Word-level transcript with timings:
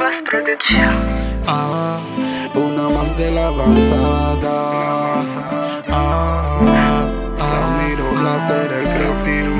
Production. 0.00 0.80
Ah, 1.46 2.00
una 2.54 2.88
más 2.88 3.14
de 3.18 3.30
la 3.32 3.48
avanzada. 3.48 5.22
Ah, 5.90 7.04
Ramiro 7.38 8.10
Blaster, 8.18 8.72
el 8.72 8.84
crecido. 8.84 9.52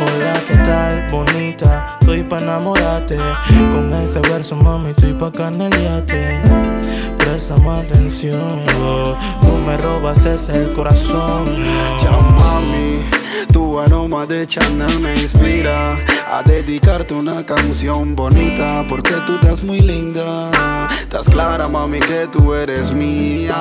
Hola, 0.00 0.34
¿qué 0.46 0.54
tal, 0.58 1.08
bonita? 1.10 1.98
Estoy 2.00 2.22
pa' 2.22 2.38
enamorarte 2.38 3.16
Con 3.72 3.92
ese 3.92 4.20
verso, 4.20 4.54
mami, 4.54 4.90
estoy 4.90 5.12
pa' 5.14 5.32
caneliarte 5.32 6.40
Préstame 7.18 7.80
atención 7.80 8.60
Tú 9.40 9.47
me 9.68 9.76
robaste 9.76 10.36
el 10.54 10.72
corazón. 10.72 11.44
Ya, 11.98 12.10
mami, 12.10 13.04
tu 13.52 13.78
aroma 13.78 14.24
de 14.24 14.46
Chanel 14.46 14.98
me 15.00 15.14
inspira 15.14 15.98
a 16.32 16.42
dedicarte 16.42 17.12
una 17.12 17.44
canción 17.44 18.16
bonita 18.16 18.86
porque 18.88 19.14
tú 19.26 19.34
estás 19.34 19.62
muy 19.62 19.80
linda. 19.80 20.88
Estás 21.02 21.28
clara, 21.28 21.68
mami, 21.68 22.00
que 22.00 22.26
tú 22.32 22.54
eres 22.54 22.92
mía. 22.92 23.56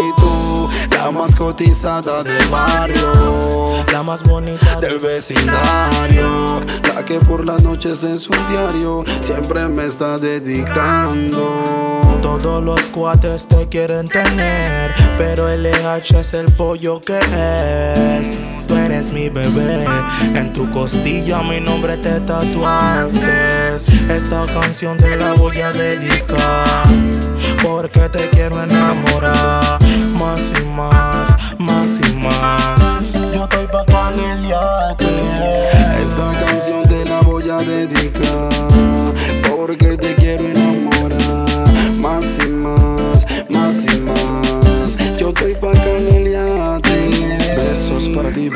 Y 0.00 0.20
tú, 0.20 0.68
la 0.90 1.12
más 1.12 1.32
cotizada 1.36 2.24
del 2.24 2.44
barrio, 2.48 3.84
La 3.92 4.02
más 4.02 4.20
bonita 4.24 4.80
del 4.80 4.98
vecindario, 4.98 6.60
la 6.92 7.04
que 7.04 7.20
por 7.20 7.46
las 7.46 7.62
noches 7.62 8.02
en 8.02 8.18
su 8.18 8.32
diario 8.50 9.04
siempre 9.20 9.68
me 9.68 9.84
está 9.84 10.18
dedicando. 10.18 12.01
Todos 12.22 12.62
los 12.62 12.80
cuates 12.90 13.46
te 13.46 13.68
quieren 13.68 14.06
tener, 14.08 14.94
pero 15.18 15.48
el 15.48 15.66
EH 15.66 16.20
es 16.20 16.32
el 16.32 16.46
pollo 16.52 17.00
que 17.00 17.18
es. 17.18 18.64
Tú 18.68 18.76
eres 18.76 19.12
mi 19.12 19.28
bebé, 19.28 19.84
en 20.34 20.52
tu 20.52 20.70
costilla 20.70 21.42
mi 21.42 21.60
nombre 21.60 21.96
te 21.96 22.20
tatuaste. 22.20 23.76
Esta 24.08 24.46
canción 24.46 24.96
te 24.96 25.16
la 25.16 25.32
voy 25.34 25.60
a 25.60 25.72
dedicar, 25.72 26.84
porque 27.62 28.08
te 28.08 28.30
quiero 28.30 28.62
enamorar. 28.62 29.78
Más 30.14 30.52
y 30.58 30.64
más, 30.66 31.58
más 31.58 32.00
y 32.08 32.12
más. 32.14 32.91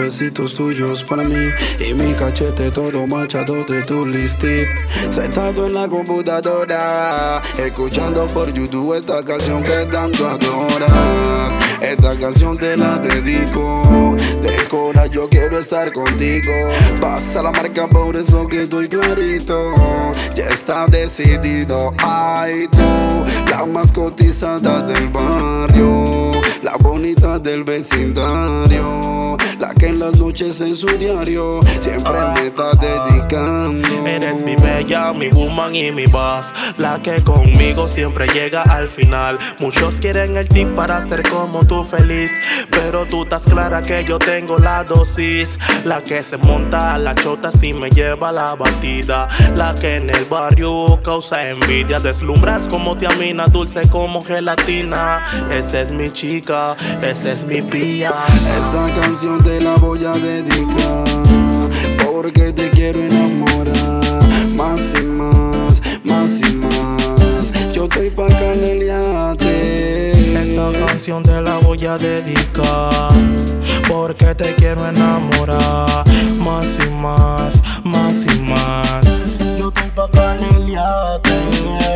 Besitos 0.07 0.55
tuyos 0.55 1.03
para 1.03 1.25
mí 1.25 1.49
y 1.81 1.93
mi 1.93 2.15
cachete 2.15 2.71
todo 2.71 3.09
machado 3.09 3.65
de 3.65 3.83
tu 3.83 4.07
lipstick. 4.07 4.69
Sentado 5.11 5.67
en 5.67 5.75
la 5.75 5.89
computadora, 5.89 7.43
escuchando 7.59 8.25
por 8.29 8.53
YouTube 8.53 8.95
esta 8.95 9.25
canción 9.25 9.65
que 9.65 9.85
tanto 9.91 10.29
adoras. 10.29 11.53
Esta 11.81 12.17
canción 12.17 12.57
te 12.57 12.77
la 12.77 12.99
dedico. 12.99 14.17
De 14.43 14.55
cora 14.69 15.07
yo 15.09 15.29
quiero 15.29 15.59
estar 15.59 15.93
contigo. 15.93 16.53
Pasa 17.01 17.43
la 17.43 17.51
marca 17.51 17.89
por 17.89 18.15
eso 18.15 18.47
que 18.47 18.63
estoy 18.63 18.89
clarito. 18.89 19.73
Ya 20.37 20.47
está 20.51 20.87
decidido. 20.87 21.93
Ay 21.99 22.69
tú, 22.69 23.51
la 23.51 23.67
más 23.67 23.91
cotizada 23.91 24.83
del 24.83 25.09
barrio. 25.09 26.31
La 26.63 26.77
bonita 26.77 27.41
del 27.41 27.65
vecindario. 27.65 29.37
Que 29.75 29.89
en 29.89 29.99
las 29.99 30.17
noches 30.19 30.61
en 30.61 30.77
su 30.77 30.87
diario 30.87 31.61
siempre 31.81 32.13
me 32.35 32.47
está 32.47 32.73
dedicando. 32.75 33.66
Eres 34.17 34.41
mi 34.43 34.57
bella, 34.57 35.13
mi 35.13 35.29
woman 35.29 35.75
y 35.75 35.93
mi 35.93 36.07
boss. 36.07 36.51
La 36.79 36.99
que 37.03 37.23
conmigo 37.23 37.87
siempre 37.87 38.27
llega 38.29 38.63
al 38.63 38.89
final. 38.89 39.37
Muchos 39.61 40.01
quieren 40.01 40.39
el 40.39 40.49
tip 40.49 40.75
para 40.75 41.07
ser 41.07 41.23
como 41.29 41.67
tú 41.67 41.85
feliz. 41.85 42.33
Pero 42.71 43.05
tú 43.05 43.25
estás 43.25 43.43
clara 43.43 43.83
que 43.83 44.05
yo 44.05 44.19
tengo 44.19 44.57
la 44.57 44.85
dosis. 44.85 45.59
La 45.85 46.03
que 46.03 46.23
se 46.23 46.39
monta 46.39 46.95
a 46.95 46.99
la 46.99 47.15
chota 47.15 47.53
si 47.53 47.75
me 47.75 47.91
lleva 47.91 48.33
la 48.33 48.55
batida. 48.55 49.29
La 49.55 49.75
que 49.75 49.97
en 49.97 50.09
el 50.09 50.25
barrio 50.25 50.99
causa 51.05 51.51
envidia. 51.51 51.99
Deslumbras 51.99 52.69
como 52.69 52.97
tiamina, 52.97 53.47
dulce 53.49 53.87
como 53.91 54.23
gelatina. 54.23 55.27
Esa 55.51 55.83
es 55.83 55.91
mi 55.91 56.11
chica, 56.11 56.75
esa 57.03 57.33
es 57.33 57.45
mi 57.45 57.61
pía. 57.61 58.15
Esta 58.33 58.99
canción 58.99 59.37
te 59.37 59.61
la 59.61 59.75
voy 59.75 60.07
a 60.07 60.13
dedicar 60.13 61.05
porque 62.11 62.51
te 62.51 62.71
quiero 62.71 63.01
enamorar 63.01 63.46
a 71.97 71.99
dedicar 71.99 73.11
porque 73.89 74.35
te 74.35 74.55
quiero 74.57 74.87
enamorar 74.87 76.05
más 76.39 76.79
y 76.85 76.91
más, 76.91 77.63
más 77.85 78.25
y 78.25 78.39
más. 78.41 79.07
Yo 79.59 79.69
estoy 79.69 79.91
pa'. 79.95 80.09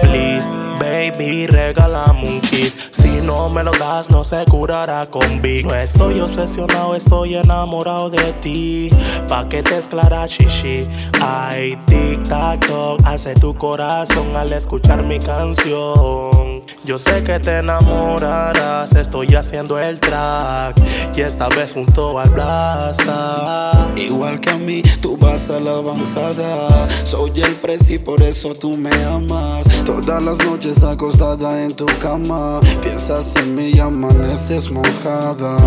Please, 0.02 0.56
baby, 0.78 1.46
regálame 1.46 2.28
un 2.28 2.40
kiss. 2.40 2.78
Si 2.92 3.20
no 3.20 3.48
me 3.50 3.62
lo 3.62 3.72
das, 3.72 4.10
no 4.10 4.24
se 4.24 4.44
curará 4.46 5.06
con 5.06 5.42
Big. 5.42 5.66
No 5.66 5.74
estoy 5.74 6.20
obsesionado, 6.20 6.94
estoy 6.94 7.36
enamorado 7.36 8.10
de 8.10 8.32
ti. 8.40 8.90
Pa' 9.28 9.48
que 9.48 9.62
te 9.62 9.78
esclara 9.78 10.26
chichi. 10.28 10.88
Ay, 11.20 11.78
tic 11.86 12.22
tac 12.28 12.66
toc, 12.66 13.00
hace 13.04 13.34
tu 13.34 13.54
corazón 13.54 14.34
al 14.34 14.52
escuchar 14.52 15.04
mi 15.04 15.18
canción. 15.18 16.59
Yo 16.82 16.96
sé 16.96 17.22
que 17.22 17.38
te 17.38 17.58
enamorarás, 17.58 18.94
estoy 18.94 19.34
haciendo 19.34 19.78
el 19.78 20.00
track 20.00 20.80
y 21.14 21.20
esta 21.20 21.48
vez 21.50 21.74
junto 21.74 22.18
al 22.18 22.30
Blasta. 22.30 23.88
Igual 23.96 24.40
que 24.40 24.50
a 24.50 24.56
mí, 24.56 24.82
tú 25.02 25.18
vas 25.18 25.50
a 25.50 25.60
la 25.60 25.72
avanzada. 25.72 26.68
Soy 27.04 27.32
el 27.42 27.54
presi, 27.56 27.98
por 27.98 28.22
eso 28.22 28.54
tú 28.54 28.78
me 28.78 28.90
amas. 29.04 29.66
Todas 29.84 30.22
las 30.22 30.38
noches 30.38 30.82
acostada 30.82 31.62
en 31.62 31.74
tu 31.74 31.84
cama. 32.00 32.60
Piensas 32.80 33.36
en 33.36 33.54
mí 33.54 33.72
y 33.74 33.78
amaneces 33.78 34.70
mojada. 34.70 35.58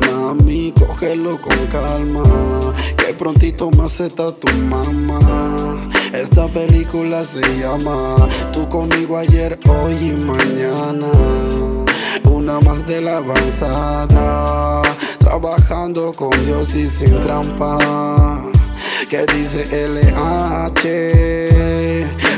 Mami, 0.00 0.72
cógelo 0.72 1.40
con 1.40 1.66
calma. 1.68 2.24
Que 2.96 3.14
prontito 3.14 3.70
más 3.70 4.00
está 4.00 4.32
tu 4.32 4.48
mamá. 4.58 5.20
Esta 6.12 6.48
película 6.48 7.24
se 7.24 7.40
llama 7.58 8.16
Tú 8.52 8.68
conmigo 8.68 9.16
ayer, 9.16 9.58
hoy 9.68 9.94
y 9.94 10.12
mañana. 10.24 11.06
Una 12.24 12.58
más 12.60 12.84
de 12.86 13.00
la 13.00 13.18
avanzada. 13.18 14.82
Trabajando 15.18 16.12
con 16.12 16.30
Dios 16.44 16.74
y 16.74 16.90
sin 16.90 17.20
trampa. 17.20 18.42
Que 19.08 19.24
dice 19.26 19.64
LH. 19.88 20.80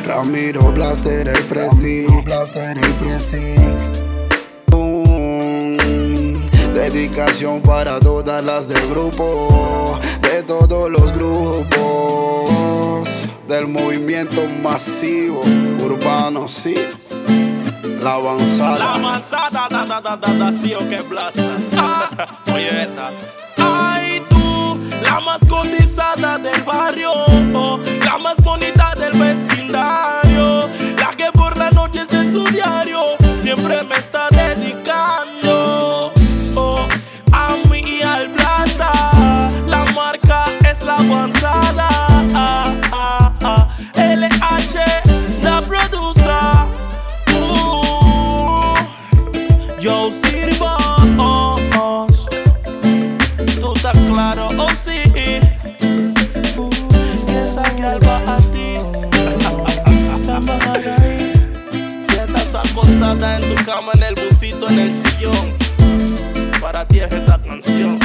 Ramiro 0.06 0.70
Blaster, 0.72 1.28
el 1.28 1.42
presi. 1.44 2.06
Blaster, 2.24 2.76
el 2.76 2.92
presi. 2.94 3.54
Dedicación 6.74 7.60
para 7.62 8.00
todas 8.00 8.42
las 8.42 8.66
del 8.66 8.88
grupo, 8.88 9.98
de 10.22 10.42
todos 10.42 10.90
los 10.90 11.12
grupos, 11.12 13.08
del 13.46 13.68
movimiento 13.68 14.42
masivo 14.62 15.42
urbano, 15.84 16.48
sí. 16.48 16.74
La 18.02 18.14
avanzada. 18.14 18.78
La 18.78 18.98
manzana, 18.98 19.68
da, 19.70 19.84
da, 19.84 20.00
da, 20.00 20.16
da, 20.16 20.32
da, 20.32 20.52
sí 20.58 20.74
o 20.74 20.80
que 20.88 21.02
blasta. 21.02 21.58
Oye, 22.52 22.80
esta. 22.80 23.10
Ay, 23.58 24.22
tú, 24.28 24.78
la 25.02 25.20
más 25.20 25.38
cotizada 25.48 26.38
del 26.38 26.62
barrio, 26.62 27.12
oh, 27.54 27.78
la 28.04 28.18
más 28.18 28.36
bonita 28.42 28.94
del 28.96 29.12
vecindario, 29.12 29.51
la 40.84 40.96
avanzada. 40.96 41.88
LH, 43.94 44.78
la 45.42 45.60
producer. 45.62 46.66
Uh, 47.34 48.74
Yo 49.80 50.10
sirvo, 50.10 50.66
oh, 51.18 51.56
oh. 51.76 52.06
claro, 54.08 54.48
oh 54.58 54.68
sí. 54.76 55.02
Uh, 56.56 56.70
y 57.28 57.34
esa 57.34 57.62
va 58.06 58.34
a 58.34 58.36
ti. 58.52 58.70
Si 62.08 62.16
estás 62.16 62.54
acostada 62.54 63.38
en 63.38 63.42
tu 63.54 63.64
cama, 63.64 63.92
en 63.94 64.02
el 64.02 64.14
busito, 64.14 64.68
en 64.68 64.78
el 64.78 64.92
sillón, 64.92 65.52
para 66.60 66.86
ti 66.86 67.00
es 67.00 67.12
esta 67.12 67.38
canción. 67.40 68.01